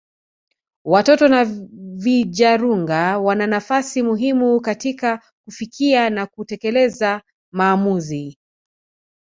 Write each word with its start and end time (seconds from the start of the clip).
Watoto 0.85 1.27
na 1.27 1.45
vijarunga 1.95 3.17
wana 3.19 3.47
nafasi 3.47 4.03
muhimu 4.03 4.61
katika 4.61 5.21
kufikia 5.45 6.09
na 6.09 6.25
kutekeleza 6.25 7.21
maamuzi 7.51 8.37